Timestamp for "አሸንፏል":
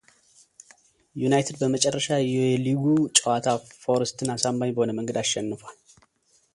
5.23-5.77